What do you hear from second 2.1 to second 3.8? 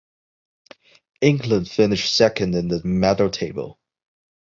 second in the medal table.